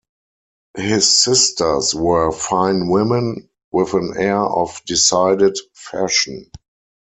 His 0.79 1.15
sisters 1.21 1.93
were 1.93 2.31
fine 2.31 2.87
women, 2.89 3.47
with 3.71 3.93
an 3.93 4.15
air 4.17 4.39
of 4.39 4.81
decided 4.85 5.55
fashion. 5.75 6.49